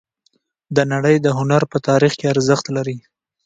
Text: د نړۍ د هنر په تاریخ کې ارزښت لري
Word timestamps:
د 0.75 0.77
نړۍ 0.93 1.15
د 1.21 1.27
هنر 1.37 1.63
په 1.71 1.77
تاریخ 1.87 2.11
کې 2.19 2.31
ارزښت 2.33 2.65
لري 2.75 2.97